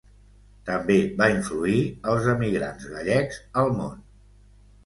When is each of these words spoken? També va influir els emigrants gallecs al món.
També 0.69 0.95
va 1.19 1.27
influir 1.33 1.83
els 2.13 2.31
emigrants 2.35 2.89
gallecs 2.97 3.41
al 3.65 3.71
món. 3.83 3.97